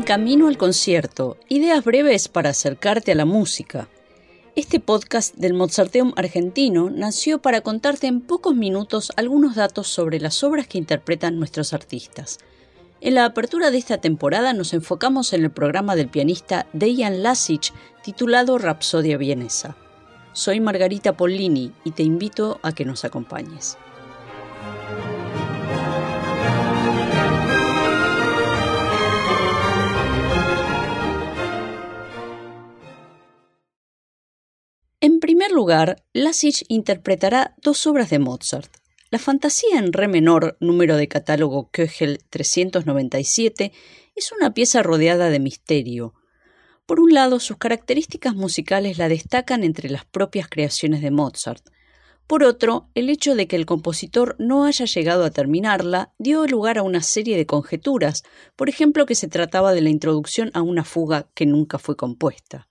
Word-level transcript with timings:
En 0.00 0.06
Camino 0.06 0.48
al 0.48 0.56
Concierto, 0.56 1.36
ideas 1.50 1.84
breves 1.84 2.28
para 2.28 2.48
acercarte 2.48 3.12
a 3.12 3.14
la 3.14 3.26
música. 3.26 3.90
Este 4.56 4.80
podcast 4.80 5.34
del 5.34 5.52
Mozarteum 5.52 6.14
argentino 6.16 6.88
nació 6.88 7.42
para 7.42 7.60
contarte 7.60 8.06
en 8.06 8.22
pocos 8.22 8.54
minutos 8.54 9.12
algunos 9.16 9.56
datos 9.56 9.88
sobre 9.88 10.18
las 10.18 10.42
obras 10.42 10.66
que 10.66 10.78
interpretan 10.78 11.38
nuestros 11.38 11.74
artistas. 11.74 12.38
En 13.02 13.14
la 13.14 13.26
apertura 13.26 13.70
de 13.70 13.76
esta 13.76 13.98
temporada 13.98 14.54
nos 14.54 14.72
enfocamos 14.72 15.34
en 15.34 15.44
el 15.44 15.50
programa 15.50 15.96
del 15.96 16.08
pianista 16.08 16.66
Dejan 16.72 17.22
Lasic 17.22 17.70
titulado 18.02 18.56
Rapsodia 18.56 19.18
Vienesa. 19.18 19.76
Soy 20.32 20.60
Margarita 20.60 21.14
Pollini 21.14 21.72
y 21.84 21.90
te 21.90 22.04
invito 22.04 22.58
a 22.62 22.72
que 22.72 22.86
nos 22.86 23.04
acompañes. 23.04 23.76
Primer 35.40 35.56
lugar, 35.56 36.04
Lasich 36.12 36.66
interpretará 36.68 37.54
dos 37.62 37.86
obras 37.86 38.10
de 38.10 38.18
Mozart. 38.18 38.70
La 39.10 39.18
Fantasía 39.18 39.78
en 39.78 39.94
Re 39.94 40.06
menor, 40.06 40.58
número 40.60 40.98
de 40.98 41.08
catálogo 41.08 41.70
Köchel 41.70 42.18
397, 42.28 43.72
es 44.14 44.32
una 44.32 44.52
pieza 44.52 44.82
rodeada 44.82 45.30
de 45.30 45.40
misterio. 45.40 46.12
Por 46.84 47.00
un 47.00 47.14
lado, 47.14 47.40
sus 47.40 47.56
características 47.56 48.34
musicales 48.34 48.98
la 48.98 49.08
destacan 49.08 49.64
entre 49.64 49.88
las 49.88 50.04
propias 50.04 50.46
creaciones 50.46 51.00
de 51.00 51.10
Mozart. 51.10 51.64
Por 52.26 52.44
otro, 52.44 52.90
el 52.94 53.08
hecho 53.08 53.34
de 53.34 53.48
que 53.48 53.56
el 53.56 53.64
compositor 53.64 54.36
no 54.38 54.66
haya 54.66 54.84
llegado 54.84 55.24
a 55.24 55.30
terminarla 55.30 56.12
dio 56.18 56.46
lugar 56.46 56.76
a 56.76 56.82
una 56.82 57.00
serie 57.00 57.38
de 57.38 57.46
conjeturas, 57.46 58.24
por 58.56 58.68
ejemplo 58.68 59.06
que 59.06 59.14
se 59.14 59.28
trataba 59.28 59.72
de 59.72 59.80
la 59.80 59.88
introducción 59.88 60.50
a 60.52 60.60
una 60.60 60.84
fuga 60.84 61.30
que 61.34 61.46
nunca 61.46 61.78
fue 61.78 61.96
compuesta. 61.96 62.68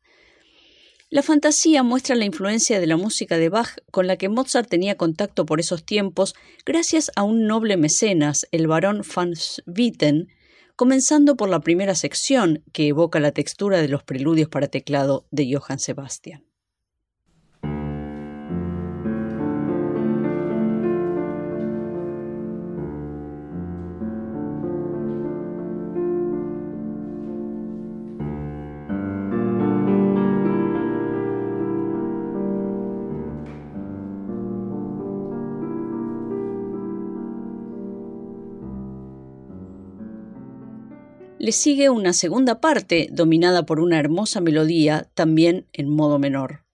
La 1.12 1.24
fantasía 1.24 1.82
muestra 1.82 2.16
la 2.16 2.26
influencia 2.26 2.80
de 2.80 2.86
la 2.86 2.96
música 2.96 3.40
de 3.40 3.50
Bach 3.50 3.78
con 3.90 4.06
la 4.06 4.16
que 4.16 4.30
Mozart 4.30 4.70
tenía 4.70 4.96
contacto 4.96 5.44
por 5.44 5.60
esos 5.60 5.84
tiempos 5.84 6.36
gracias 6.68 7.12
a 7.16 7.24
un 7.24 7.48
noble 7.48 7.78
mecenas, 7.78 8.48
el 8.52 8.68
barón 8.68 9.02
van 9.16 9.36
Swieten, 9.36 10.28
comenzando 10.76 11.36
por 11.36 11.50
la 11.50 11.62
primera 11.62 11.96
sección 11.96 12.64
que 12.74 12.90
evoca 12.90 13.20
la 13.20 13.32
textura 13.32 13.82
de 13.82 13.88
los 13.88 14.04
preludios 14.04 14.50
para 14.50 14.68
teclado 14.68 15.26
de 15.32 15.52
Johann 15.52 15.80
Sebastian. 15.80 16.49
Le 41.40 41.54
sigue 41.54 41.90
una 41.90 42.12
segunda 42.12 42.60
parte 42.60 43.08
dominada 43.14 43.66
por 43.66 43.80
una 43.80 43.98
hermosa 43.98 44.42
melodía, 44.42 45.08
también 45.14 45.66
en 45.72 45.90
modo 45.90 46.20
menor. 46.20 46.66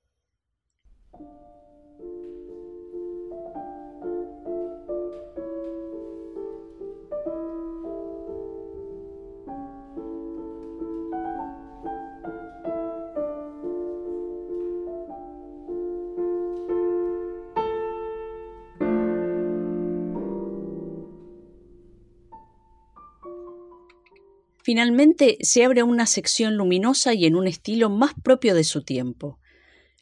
Finalmente 24.66 25.38
se 25.42 25.64
abre 25.64 25.84
una 25.84 26.08
sección 26.08 26.58
luminosa 26.58 27.14
y 27.14 27.26
en 27.28 27.36
un 27.36 27.46
estilo 27.46 27.92
más 27.92 28.16
propio 28.16 28.56
de 28.56 28.64
su 28.64 28.82
tiempo. 28.82 29.38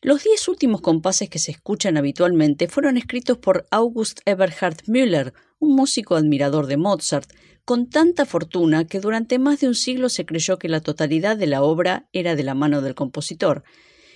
Los 0.02 0.24
diez 0.24 0.48
últimos 0.48 0.80
compases 0.80 1.30
que 1.30 1.38
se 1.38 1.52
escuchan 1.52 1.98
habitualmente 1.98 2.70
fueron 2.70 2.96
escritos 2.96 3.38
por 3.38 3.68
August 3.72 4.22
Eberhard 4.24 4.78
Müller, 4.88 5.34
un 5.60 5.76
músico 5.76 6.16
admirador 6.16 6.68
de 6.68 6.78
Mozart, 6.78 7.30
con 7.66 7.90
tanta 7.90 8.26
fortuna 8.26 8.88
que 8.88 9.02
durante 9.02 9.38
más 9.38 9.60
de 9.60 9.68
un 9.68 9.76
siglo 9.76 10.08
se 10.08 10.26
creyó 10.26 10.58
que 10.58 10.70
la 10.70 10.80
totalidad 10.80 11.36
de 11.36 11.48
la 11.48 11.62
obra 11.62 12.08
era 12.14 12.38
de 12.38 12.44
la 12.44 12.56
mano 12.56 12.80
del 12.80 12.96
compositor. 12.96 13.66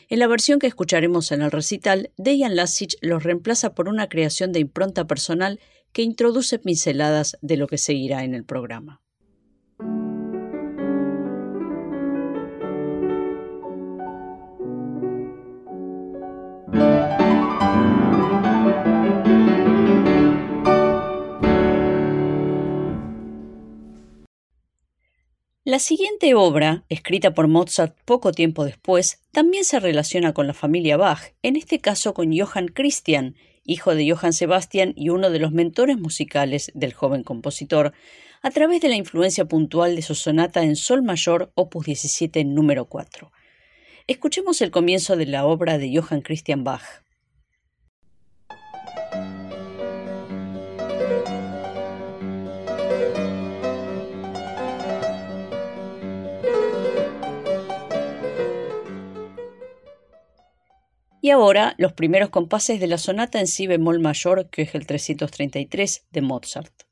En 0.08 0.20
la 0.20 0.28
versión 0.28 0.60
que 0.60 0.68
escucharemos 0.68 1.34
en 1.34 1.42
el 1.42 1.52
recital, 1.52 2.12
Dejan 2.16 2.56
Lasic 2.56 2.94
los 3.02 3.22
reemplaza 3.22 3.76
por 3.76 3.90
una 3.90 4.08
creación 4.08 4.54
de 4.54 4.62
impronta 4.62 5.08
personal 5.08 5.60
que 5.92 6.04
introduce 6.04 6.58
pinceladas 6.58 7.38
de 7.42 7.58
lo 7.58 7.68
que 7.68 7.78
seguirá 7.78 8.24
en 8.24 8.34
el 8.34 8.46
programa. 8.46 9.02
La 25.68 25.80
siguiente 25.80 26.34
obra, 26.34 26.86
escrita 26.88 27.34
por 27.34 27.50
Mozart 27.50 27.94
poco 28.06 28.32
tiempo 28.32 28.64
después, 28.64 29.20
también 29.34 29.66
se 29.66 29.82
relaciona 29.82 30.34
con 30.34 30.48
la 30.48 30.54
familia 30.54 30.96
Bach, 30.96 31.34
en 31.44 31.58
este 31.58 31.80
caso 31.80 32.14
con 32.14 32.32
Johann 32.34 32.70
Christian, 32.70 33.36
hijo 33.66 33.94
de 33.94 34.10
Johann 34.10 34.32
Sebastian 34.32 34.94
y 34.96 35.10
uno 35.10 35.30
de 35.30 35.40
los 35.40 35.52
mentores 35.52 35.98
musicales 35.98 36.72
del 36.74 36.94
joven 36.94 37.24
compositor, 37.24 37.92
a 38.42 38.52
través 38.52 38.80
de 38.80 38.88
la 38.88 38.96
influencia 38.96 39.44
puntual 39.44 39.98
de 39.98 40.04
su 40.04 40.16
sonata 40.16 40.64
en 40.64 40.78
Sol 40.78 41.04
mayor, 41.04 41.52
opus 41.54 41.86
17, 41.86 42.46
número 42.46 42.86
4. 42.86 43.34
Escuchemos 44.08 44.62
el 44.62 44.72
comienzo 44.72 45.18
de 45.18 45.26
la 45.26 45.46
obra 45.46 45.78
de 45.78 45.94
Johann 45.94 46.22
Christian 46.22 46.64
Bach. 46.64 47.04
Y 61.28 61.30
ahora 61.30 61.76
los 61.78 61.92
primeros 61.92 62.30
compases 62.30 62.80
de 62.80 62.88
la 62.88 62.98
sonata 62.98 63.42
en 63.42 63.48
si 63.48 63.68
bemol 63.68 64.00
mayor, 64.00 64.50
que 64.50 64.62
es 64.62 64.74
el 64.76 64.88
333 64.88 66.06
de 66.10 66.22
Mozart. 66.22 66.87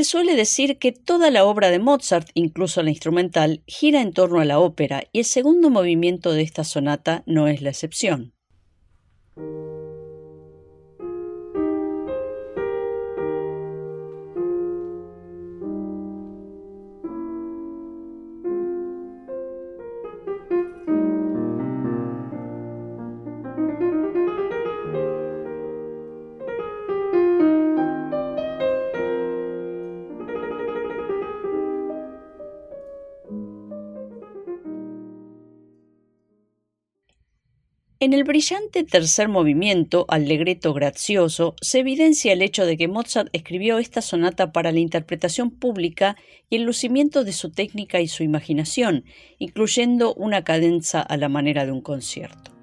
Se 0.00 0.04
suele 0.04 0.34
decir 0.34 0.78
que 0.78 0.92
toda 0.92 1.30
la 1.30 1.44
obra 1.44 1.68
de 1.68 1.78
Mozart, 1.78 2.30
incluso 2.32 2.82
la 2.82 2.88
instrumental, 2.88 3.62
gira 3.66 4.00
en 4.00 4.14
torno 4.14 4.40
a 4.40 4.46
la 4.46 4.58
ópera 4.58 5.02
y 5.12 5.18
el 5.18 5.24
segundo 5.26 5.68
movimiento 5.68 6.32
de 6.32 6.40
esta 6.40 6.64
sonata 6.64 7.22
no 7.26 7.48
es 7.48 7.60
la 7.60 7.68
excepción. 7.68 8.32
En 38.02 38.14
el 38.14 38.24
brillante 38.24 38.82
tercer 38.82 39.28
movimiento, 39.28 40.06
allegreto 40.08 40.72
gracioso, 40.72 41.54
se 41.60 41.80
evidencia 41.80 42.32
el 42.32 42.40
hecho 42.40 42.64
de 42.64 42.78
que 42.78 42.88
Mozart 42.88 43.28
escribió 43.34 43.76
esta 43.76 44.00
sonata 44.00 44.52
para 44.52 44.72
la 44.72 44.78
interpretación 44.78 45.50
pública 45.50 46.16
y 46.48 46.56
el 46.56 46.62
lucimiento 46.62 47.24
de 47.24 47.34
su 47.34 47.50
técnica 47.50 48.00
y 48.00 48.08
su 48.08 48.22
imaginación, 48.22 49.04
incluyendo 49.38 50.14
una 50.14 50.44
cadenza 50.44 51.02
a 51.02 51.18
la 51.18 51.28
manera 51.28 51.66
de 51.66 51.72
un 51.72 51.82
concierto. 51.82 52.59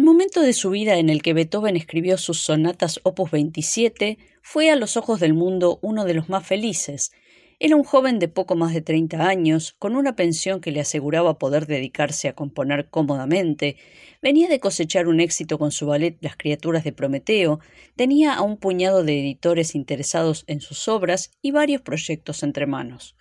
El 0.00 0.06
momento 0.06 0.40
de 0.40 0.54
su 0.54 0.70
vida 0.70 0.96
en 0.96 1.10
el 1.10 1.20
que 1.20 1.34
Beethoven 1.34 1.76
escribió 1.76 2.16
sus 2.16 2.40
sonatas 2.40 3.00
opus 3.02 3.30
27 3.32 4.16
fue 4.40 4.70
a 4.70 4.76
los 4.76 4.96
ojos 4.96 5.20
del 5.20 5.34
mundo 5.34 5.78
uno 5.82 6.06
de 6.06 6.14
los 6.14 6.30
más 6.30 6.46
felices. 6.46 7.12
Era 7.58 7.76
un 7.76 7.84
joven 7.84 8.18
de 8.18 8.26
poco 8.26 8.56
más 8.56 8.72
de 8.72 8.80
30 8.80 9.28
años, 9.28 9.74
con 9.78 9.96
una 9.96 10.16
pensión 10.16 10.62
que 10.62 10.72
le 10.72 10.80
aseguraba 10.80 11.38
poder 11.38 11.66
dedicarse 11.66 12.28
a 12.28 12.34
componer 12.34 12.88
cómodamente, 12.88 13.76
venía 14.22 14.48
de 14.48 14.58
cosechar 14.58 15.06
un 15.06 15.20
éxito 15.20 15.58
con 15.58 15.70
su 15.70 15.84
ballet 15.84 16.16
Las 16.22 16.38
criaturas 16.38 16.82
de 16.82 16.92
Prometeo, 16.92 17.60
tenía 17.94 18.32
a 18.32 18.40
un 18.40 18.56
puñado 18.56 19.04
de 19.04 19.20
editores 19.20 19.74
interesados 19.74 20.44
en 20.46 20.62
sus 20.62 20.88
obras 20.88 21.30
y 21.42 21.50
varios 21.50 21.82
proyectos 21.82 22.42
entre 22.42 22.66
manos. 22.66 23.16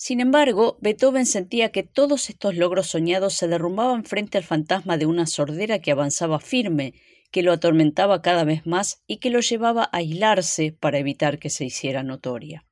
Sin 0.00 0.20
embargo, 0.20 0.78
Beethoven 0.80 1.26
sentía 1.26 1.72
que 1.72 1.82
todos 1.82 2.30
estos 2.30 2.54
logros 2.54 2.86
soñados 2.86 3.34
se 3.34 3.48
derrumbaban 3.48 4.04
frente 4.04 4.38
al 4.38 4.44
fantasma 4.44 4.96
de 4.96 5.06
una 5.06 5.26
sordera 5.26 5.80
que 5.80 5.90
avanzaba 5.90 6.38
firme, 6.38 6.94
que 7.32 7.42
lo 7.42 7.52
atormentaba 7.52 8.22
cada 8.22 8.44
vez 8.44 8.64
más 8.64 9.02
y 9.08 9.16
que 9.16 9.30
lo 9.30 9.40
llevaba 9.40 9.82
a 9.82 9.96
aislarse 9.96 10.70
para 10.70 10.98
evitar 10.98 11.40
que 11.40 11.50
se 11.50 11.64
hiciera 11.64 12.04
notoria. 12.04 12.64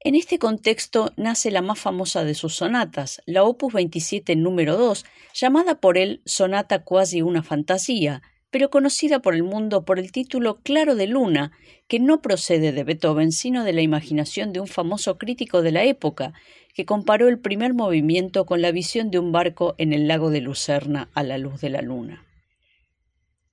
En 0.00 0.14
este 0.14 0.38
contexto 0.38 1.14
nace 1.16 1.50
la 1.50 1.62
más 1.62 1.78
famosa 1.78 2.22
de 2.22 2.34
sus 2.34 2.54
sonatas, 2.54 3.22
la 3.24 3.44
Opus 3.44 3.72
27 3.72 4.36
número 4.36 4.76
2, 4.76 5.06
llamada 5.32 5.80
por 5.80 5.96
él 5.96 6.20
Sonata 6.26 6.84
Quasi 6.84 7.22
una 7.22 7.42
fantasía, 7.42 8.20
pero 8.50 8.70
conocida 8.70 9.20
por 9.20 9.34
el 9.34 9.42
mundo 9.42 9.84
por 9.84 9.98
el 9.98 10.12
título 10.12 10.60
Claro 10.62 10.94
de 10.94 11.06
Luna, 11.06 11.52
que 11.86 12.00
no 12.00 12.22
procede 12.22 12.72
de 12.72 12.84
Beethoven, 12.84 13.32
sino 13.32 13.64
de 13.64 13.72
la 13.72 13.82
imaginación 13.82 14.52
de 14.52 14.60
un 14.60 14.66
famoso 14.66 15.18
crítico 15.18 15.62
de 15.62 15.72
la 15.72 15.84
época, 15.84 16.32
que 16.74 16.86
comparó 16.86 17.28
el 17.28 17.38
primer 17.38 17.74
movimiento 17.74 18.46
con 18.46 18.62
la 18.62 18.70
visión 18.70 19.10
de 19.10 19.18
un 19.18 19.32
barco 19.32 19.74
en 19.78 19.92
el 19.92 20.08
lago 20.08 20.30
de 20.30 20.40
Lucerna 20.40 21.10
a 21.14 21.22
la 21.22 21.36
luz 21.36 21.60
de 21.60 21.70
la 21.70 21.82
luna. 21.82 22.24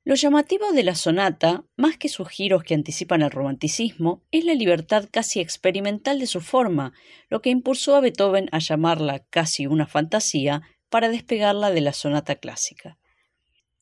Lo 0.04 0.14
llamativo 0.14 0.72
de 0.72 0.84
la 0.84 0.94
sonata, 0.94 1.64
más 1.76 1.98
que 1.98 2.10
sus 2.10 2.30
giros 2.30 2.64
que 2.64 2.76
anticipan 2.76 3.24
el 3.24 3.32
romanticismo, 3.32 4.22
es 4.30 4.46
la 4.46 4.54
libertad 4.54 5.10
casi 5.10 5.40
experimental 5.40 6.20
de 6.20 6.28
su 6.28 6.42
forma, 6.42 6.94
lo 7.28 7.42
que 7.42 7.50
impulsó 7.50 7.96
a 7.96 8.02
Beethoven 8.02 8.48
a 8.52 8.60
llamarla 8.60 9.26
casi 9.32 9.66
una 9.66 9.88
fantasía 9.88 10.62
para 10.90 11.10
despegarla 11.10 11.72
de 11.72 11.82
la 11.82 11.92
sonata 11.92 12.36
clásica. 12.36 13.00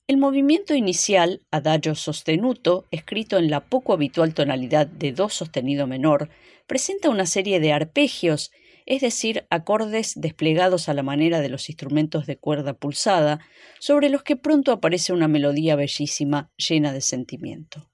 El 0.06 0.18
movimiento 0.18 0.76
inicial, 0.76 1.42
adagio 1.50 1.96
sostenuto, 1.96 2.86
escrito 2.92 3.38
en 3.38 3.50
la 3.50 3.62
poco 3.62 3.94
habitual 3.94 4.34
tonalidad 4.34 4.86
de 4.86 5.14
do 5.14 5.30
sostenido 5.30 5.88
menor, 5.88 6.30
presenta 6.68 7.10
una 7.10 7.26
serie 7.26 7.62
de 7.62 7.72
arpegios, 7.72 8.52
es 8.86 9.00
decir, 9.00 9.48
acordes 9.50 10.12
desplegados 10.18 10.90
a 10.90 10.94
la 10.94 11.04
manera 11.04 11.40
de 11.40 11.48
los 11.48 11.70
instrumentos 11.70 12.26
de 12.26 12.38
cuerda 12.38 12.74
pulsada, 12.74 13.40
sobre 13.80 14.10
los 14.10 14.24
que 14.24 14.36
pronto 14.36 14.74
aparece 14.74 15.14
una 15.14 15.30
melodía 15.30 15.78
bellísima 15.78 16.52
llena 16.58 16.92
de 16.92 17.00
sentimiento. 17.00 17.90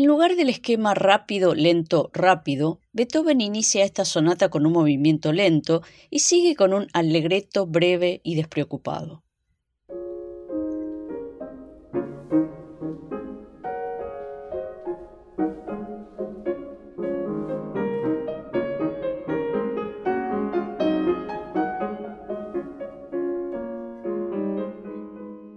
En 0.00 0.06
lugar 0.06 0.34
del 0.34 0.48
esquema 0.48 0.94
rápido, 0.94 1.54
lento, 1.54 2.08
rápido, 2.14 2.80
Beethoven 2.94 3.42
inicia 3.42 3.84
esta 3.84 4.06
sonata 4.06 4.48
con 4.48 4.64
un 4.64 4.72
movimiento 4.72 5.30
lento 5.30 5.82
y 6.08 6.20
sigue 6.20 6.56
con 6.56 6.72
un 6.72 6.86
allegretto 6.94 7.66
breve 7.66 8.22
y 8.24 8.34
despreocupado. 8.34 9.22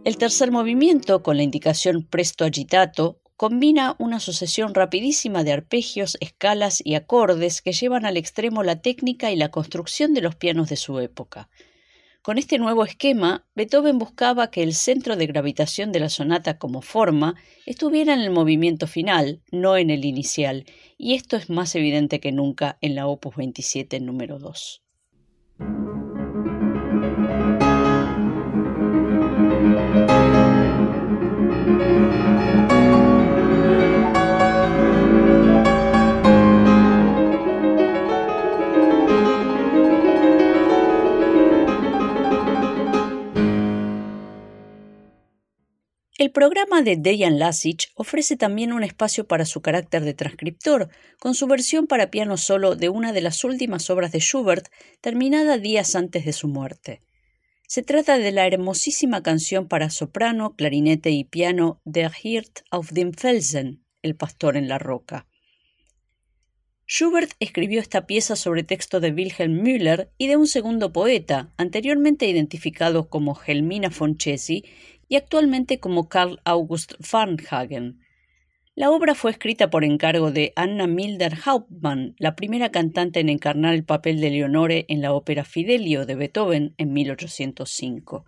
El 0.03 0.17
tercer 0.17 0.51
movimiento, 0.51 1.23
con 1.23 1.37
la 1.37 1.43
indicación 1.43 2.03
presto 2.03 2.43
agitato, 2.43 3.21
combina 3.43 3.97
una 3.99 4.21
sucesión 4.21 4.73
rapidísima 4.73 5.43
de 5.43 5.51
arpegios, 5.51 6.15
escalas 6.21 6.81
y 6.81 6.95
acordes 6.95 7.61
que 7.61 7.73
llevan 7.73 8.05
al 8.05 8.15
extremo 8.15 8.63
la 8.63 8.81
técnica 8.81 9.33
y 9.33 9.35
la 9.35 9.51
construcción 9.51 10.13
de 10.13 10.21
los 10.21 10.35
pianos 10.35 10.69
de 10.69 10.77
su 10.77 10.97
época. 10.99 11.49
Con 12.21 12.37
este 12.37 12.57
nuevo 12.57 12.85
esquema, 12.85 13.45
Beethoven 13.53 13.99
buscaba 13.99 14.49
que 14.49 14.63
el 14.63 14.73
centro 14.73 15.17
de 15.17 15.27
gravitación 15.27 15.91
de 15.91 15.99
la 15.99 16.07
sonata 16.07 16.57
como 16.57 16.81
forma 16.81 17.35
estuviera 17.65 18.13
en 18.13 18.21
el 18.21 18.29
movimiento 18.29 18.87
final, 18.87 19.41
no 19.51 19.75
en 19.75 19.89
el 19.89 20.05
inicial, 20.05 20.63
y 20.97 21.15
esto 21.15 21.35
es 21.35 21.49
más 21.49 21.75
evidente 21.75 22.21
que 22.21 22.31
nunca 22.31 22.77
en 22.79 22.95
la 22.95 23.07
Opus 23.07 23.35
27 23.35 23.99
número 23.99 24.39
2. 24.39 24.83
Programa 46.33 46.81
de 46.81 46.97
Dejan 46.97 47.39
Lasic 47.39 47.91
ofrece 47.95 48.35
también 48.35 48.73
un 48.73 48.83
espacio 48.83 49.25
para 49.25 49.45
su 49.45 49.61
carácter 49.61 50.03
de 50.03 50.13
transcriptor, 50.13 50.89
con 51.19 51.35
su 51.35 51.47
versión 51.47 51.87
para 51.87 52.09
piano 52.09 52.37
solo 52.37 52.75
de 52.75 52.89
una 52.89 53.13
de 53.13 53.21
las 53.21 53.43
últimas 53.43 53.89
obras 53.89 54.11
de 54.11 54.19
Schubert, 54.19 54.67
terminada 54.99 55.57
días 55.57 55.95
antes 55.95 56.25
de 56.25 56.33
su 56.33 56.47
muerte. 56.47 57.01
Se 57.67 57.83
trata 57.83 58.17
de 58.17 58.31
la 58.31 58.45
hermosísima 58.45 59.23
canción 59.23 59.67
para 59.67 59.89
soprano, 59.89 60.55
clarinete 60.55 61.11
y 61.11 61.23
piano 61.23 61.81
Der 61.85 62.11
Hirt 62.21 62.59
auf 62.71 62.91
dem 62.91 63.13
Felsen, 63.13 63.85
El 64.01 64.15
pastor 64.15 64.57
en 64.57 64.67
la 64.67 64.79
roca. 64.79 65.27
Schubert 66.85 67.31
escribió 67.39 67.79
esta 67.79 68.05
pieza 68.05 68.35
sobre 68.35 68.63
texto 68.63 68.99
de 68.99 69.11
Wilhelm 69.11 69.61
Müller 69.61 70.11
y 70.17 70.27
de 70.27 70.35
un 70.35 70.47
segundo 70.47 70.91
poeta, 70.91 71.53
anteriormente 71.57 72.27
identificado 72.27 73.09
como 73.09 73.39
Helmina 73.47 73.89
von 73.89 74.17
Chessy 74.17 74.65
y 75.13 75.15
actualmente 75.15 75.79
como 75.79 76.09
Karl 76.09 76.41
August 76.43 76.93
Farnhagen. 76.99 77.99
La 78.73 78.89
obra 78.89 79.13
fue 79.13 79.29
escrita 79.29 79.69
por 79.69 79.83
encargo 79.83 80.31
de 80.31 80.53
Anna 80.55 80.87
Milder 80.87 81.37
Hauptmann, 81.45 82.15
la 82.17 82.35
primera 82.35 82.71
cantante 82.71 83.19
en 83.19 83.29
encarnar 83.29 83.75
el 83.75 83.83
papel 83.83 84.19
de 84.19 84.31
Leonore 84.31 84.85
en 84.87 85.03
la 85.03 85.13
ópera 85.13 85.45
Fidelio 85.45 86.07
de 86.07 86.15
Beethoven 86.15 86.73
en 86.79 86.93
1805. 86.93 88.25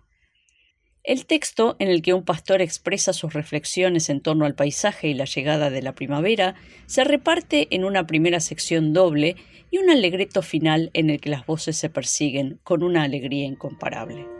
El 1.02 1.26
texto, 1.26 1.74
en 1.80 1.88
el 1.88 2.02
que 2.02 2.14
un 2.14 2.24
pastor 2.24 2.62
expresa 2.62 3.12
sus 3.12 3.32
reflexiones 3.32 4.08
en 4.08 4.20
torno 4.20 4.44
al 4.44 4.54
paisaje 4.54 5.08
y 5.08 5.14
la 5.14 5.24
llegada 5.24 5.70
de 5.70 5.82
la 5.82 5.96
primavera, 5.96 6.54
se 6.86 7.02
reparte 7.02 7.66
en 7.74 7.84
una 7.84 8.06
primera 8.06 8.38
sección 8.38 8.92
doble 8.92 9.34
y 9.72 9.78
un 9.78 9.90
alegreto 9.90 10.40
final 10.40 10.90
en 10.92 11.10
el 11.10 11.20
que 11.20 11.30
las 11.30 11.46
voces 11.46 11.76
se 11.76 11.90
persiguen 11.90 12.60
con 12.62 12.84
una 12.84 13.02
alegría 13.02 13.44
incomparable. 13.44 14.35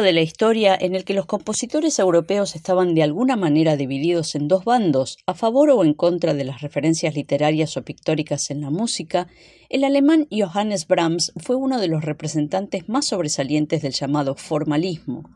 De 0.00 0.12
la 0.12 0.20
historia 0.20 0.76
en 0.80 0.94
el 0.94 1.04
que 1.04 1.14
los 1.14 1.26
compositores 1.26 1.98
europeos 1.98 2.56
estaban 2.56 2.94
de 2.94 3.02
alguna 3.02 3.36
manera 3.36 3.76
divididos 3.76 4.34
en 4.34 4.48
dos 4.48 4.64
bandos, 4.64 5.18
a 5.26 5.34
favor 5.34 5.70
o 5.70 5.84
en 5.84 5.94
contra 5.94 6.34
de 6.34 6.44
las 6.44 6.60
referencias 6.60 7.14
literarias 7.14 7.76
o 7.76 7.84
pictóricas 7.84 8.50
en 8.50 8.60
la 8.60 8.70
música, 8.70 9.28
el 9.68 9.84
alemán 9.84 10.28
Johannes 10.30 10.86
Brahms 10.86 11.32
fue 11.36 11.56
uno 11.56 11.80
de 11.80 11.88
los 11.88 12.04
representantes 12.04 12.88
más 12.88 13.06
sobresalientes 13.06 13.82
del 13.82 13.92
llamado 13.92 14.34
formalismo. 14.34 15.30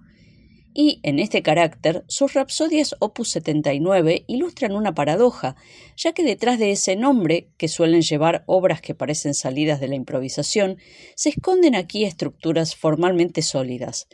Y, 0.72 1.00
en 1.02 1.18
este 1.18 1.42
carácter, 1.42 2.04
sus 2.06 2.34
rapsodias 2.34 2.94
opus 3.00 3.30
79 3.30 4.24
ilustran 4.28 4.72
una 4.72 4.94
paradoja, 4.94 5.56
ya 5.96 6.12
que 6.12 6.22
detrás 6.22 6.60
de 6.60 6.70
ese 6.70 6.94
nombre, 6.94 7.48
que 7.58 7.66
suelen 7.66 8.02
llevar 8.02 8.44
obras 8.46 8.80
que 8.80 8.94
parecen 8.94 9.34
salidas 9.34 9.80
de 9.80 9.88
la 9.88 9.96
improvisación, 9.96 10.76
se 11.16 11.30
esconden 11.30 11.74
aquí 11.74 12.04
estructuras 12.04 12.76
formalmente 12.76 13.42
sólidas. 13.42 14.06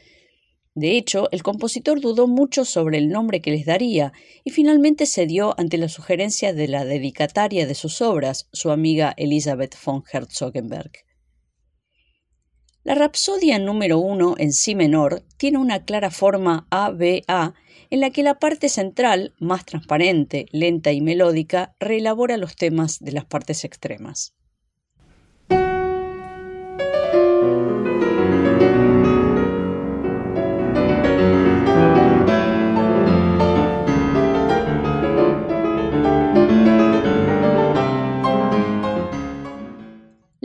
De 0.76 0.98
hecho, 0.98 1.30
el 1.32 1.42
compositor 1.42 2.02
dudó 2.02 2.26
mucho 2.26 2.66
sobre 2.66 2.98
el 2.98 3.08
nombre 3.08 3.40
que 3.40 3.50
les 3.50 3.64
daría 3.64 4.12
y 4.44 4.50
finalmente 4.50 5.06
cedió 5.06 5.58
ante 5.58 5.78
la 5.78 5.88
sugerencia 5.88 6.52
de 6.52 6.68
la 6.68 6.84
dedicataria 6.84 7.66
de 7.66 7.74
sus 7.74 8.02
obras, 8.02 8.50
su 8.52 8.70
amiga 8.70 9.14
Elisabeth 9.16 9.74
von 9.82 10.04
Herzogenberg. 10.12 10.92
La 12.84 12.94
Rapsodia 12.94 13.58
número 13.58 13.98
1 13.98 14.34
en 14.36 14.52
Si 14.52 14.74
menor 14.74 15.24
tiene 15.38 15.56
una 15.56 15.82
clara 15.86 16.10
forma 16.10 16.66
ABA 16.70 17.54
en 17.88 18.00
la 18.00 18.10
que 18.10 18.22
la 18.22 18.38
parte 18.38 18.68
central, 18.68 19.34
más 19.40 19.64
transparente, 19.64 20.44
lenta 20.52 20.92
y 20.92 21.00
melódica, 21.00 21.74
reelabora 21.80 22.36
los 22.36 22.54
temas 22.54 22.98
de 23.00 23.12
las 23.12 23.24
partes 23.24 23.64
extremas. 23.64 24.35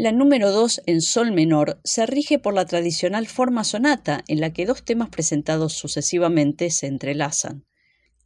La 0.01 0.11
número 0.11 0.49
2 0.49 0.81
en 0.87 0.99
sol 0.99 1.31
menor 1.31 1.79
se 1.83 2.07
rige 2.07 2.39
por 2.39 2.55
la 2.55 2.65
tradicional 2.65 3.27
forma 3.27 3.63
sonata 3.63 4.23
en 4.27 4.41
la 4.41 4.51
que 4.51 4.65
dos 4.65 4.83
temas 4.83 5.09
presentados 5.09 5.73
sucesivamente 5.73 6.71
se 6.71 6.87
entrelazan. 6.87 7.67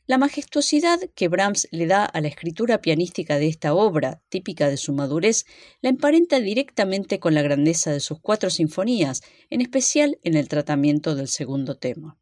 La 0.07 0.17
majestuosidad 0.17 1.01
que 1.15 1.27
Brahms 1.27 1.67
le 1.71 1.85
da 1.85 2.05
a 2.05 2.21
la 2.21 2.29
escritura 2.29 2.79
pianística 2.79 3.39
de 3.39 3.49
esta 3.49 3.73
obra, 3.73 4.21
típica 4.29 4.69
de 4.69 4.77
su 4.77 4.93
madurez, 4.93 5.43
la 5.81 5.89
emparenta 5.89 6.39
directamente 6.39 7.19
con 7.19 7.33
la 7.33 7.41
grandeza 7.41 7.91
de 7.91 7.99
sus 7.99 8.21
cuatro 8.21 8.49
sinfonías, 8.49 9.21
en 9.49 9.59
especial 9.59 10.17
en 10.23 10.37
el 10.37 10.47
tratamiento 10.47 11.13
del 11.13 11.27
segundo 11.27 11.75
tema. 11.75 12.17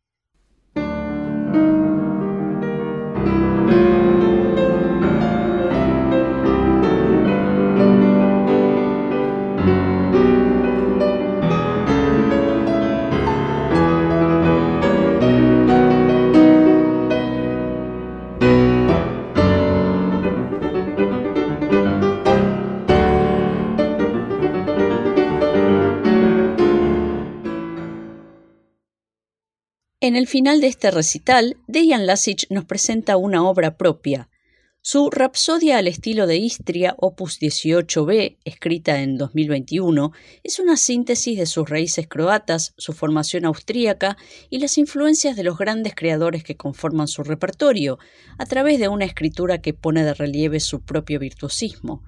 En 30.03 30.17
el 30.17 30.27
final 30.27 30.59
de 30.59 30.67
este 30.67 30.91
recital, 30.91 31.55
Dejan 31.65 32.05
Lasic 32.05 32.45
nos 32.49 32.65
presenta 32.65 33.15
una 33.15 33.47
obra 33.47 33.77
propia. 33.77 34.27
Su 34.81 35.09
Rapsodia 35.09 35.77
al 35.77 35.87
estilo 35.87 36.27
de 36.27 36.35
Istria, 36.35 36.93
opus 36.97 37.39
18b, 37.39 38.35
escrita 38.43 38.99
en 38.99 39.17
2021, 39.17 40.11
es 40.43 40.59
una 40.59 40.75
síntesis 40.75 41.37
de 41.37 41.45
sus 41.45 41.69
raíces 41.69 42.09
croatas, 42.09 42.73
su 42.77 42.91
formación 42.91 43.45
austríaca 43.45 44.17
y 44.49 44.59
las 44.59 44.77
influencias 44.77 45.37
de 45.37 45.43
los 45.45 45.57
grandes 45.57 45.95
creadores 45.95 46.43
que 46.43 46.57
conforman 46.57 47.07
su 47.07 47.23
repertorio, 47.23 47.97
a 48.37 48.45
través 48.45 48.81
de 48.81 48.89
una 48.89 49.05
escritura 49.05 49.61
que 49.61 49.73
pone 49.73 50.03
de 50.03 50.13
relieve 50.13 50.59
su 50.59 50.81
propio 50.81 51.17
virtuosismo. 51.17 52.03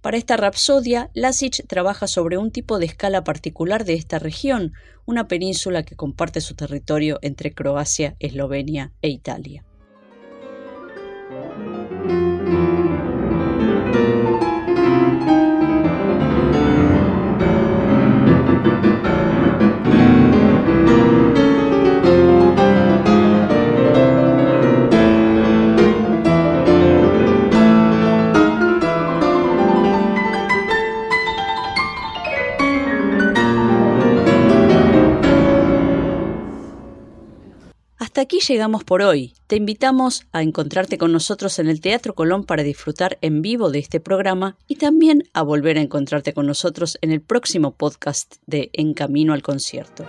Para 0.00 0.16
esta 0.16 0.38
rapsodia, 0.38 1.10
Lasic 1.12 1.66
trabaja 1.66 2.06
sobre 2.06 2.38
un 2.38 2.50
tipo 2.50 2.78
de 2.78 2.86
escala 2.86 3.22
particular 3.22 3.84
de 3.84 3.94
esta 3.94 4.18
región, 4.18 4.72
una 5.04 5.28
península 5.28 5.82
que 5.82 5.94
comparte 5.94 6.40
su 6.40 6.54
territorio 6.54 7.18
entre 7.20 7.52
Croacia, 7.52 8.16
Eslovenia 8.18 8.92
e 9.02 9.10
Italia. 9.10 9.64
Hasta 38.00 38.22
aquí 38.22 38.40
llegamos 38.40 38.82
por 38.82 39.02
hoy. 39.02 39.34
Te 39.46 39.56
invitamos 39.56 40.26
a 40.32 40.40
encontrarte 40.40 40.96
con 40.96 41.12
nosotros 41.12 41.58
en 41.58 41.68
el 41.68 41.82
Teatro 41.82 42.14
Colón 42.14 42.44
para 42.44 42.62
disfrutar 42.62 43.18
en 43.20 43.42
vivo 43.42 43.70
de 43.70 43.78
este 43.78 44.00
programa 44.00 44.56
y 44.66 44.76
también 44.76 45.24
a 45.34 45.42
volver 45.42 45.76
a 45.76 45.82
encontrarte 45.82 46.32
con 46.32 46.46
nosotros 46.46 46.96
en 47.02 47.12
el 47.12 47.20
próximo 47.20 47.72
podcast 47.72 48.36
de 48.46 48.70
En 48.72 48.94
Camino 48.94 49.34
al 49.34 49.42
Concierto. 49.42 50.06